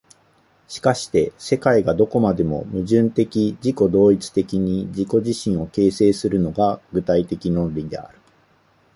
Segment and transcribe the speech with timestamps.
[0.67, 8.17] しかして世界がどこまでも矛盾的自己同一的に自己自身を形成するのが、具体的論理である。